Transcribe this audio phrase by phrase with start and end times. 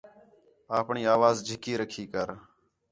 [0.79, 2.27] آپݨی اَواز جِھکّی رکھی کر